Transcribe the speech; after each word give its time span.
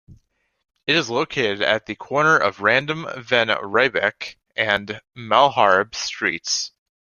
It 0.87 0.95
is 0.95 1.11
located 1.11 1.61
at 1.61 1.85
the 1.85 1.93
corner 1.93 2.35
of 2.35 2.61
Random 2.61 3.05
van 3.17 3.49
Riebeck 3.49 4.35
and 4.55 4.99
Malharbe 5.15 5.93
streets. 5.93 6.71